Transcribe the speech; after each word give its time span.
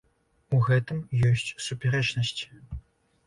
У 0.55 0.59
гэтым 0.69 1.01
ёсць 1.31 1.53
супярэчнасць. 1.65 2.41